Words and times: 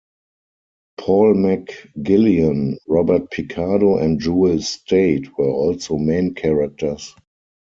Paul 0.97 1.35
McGillion, 1.35 2.77
Robert 2.87 3.29
Picardo 3.29 3.99
and 3.99 4.19
Jewel 4.19 4.57
Staite 4.57 5.29
were 5.37 5.45
also 5.45 5.99
main 5.99 6.33
characters. 6.33 7.13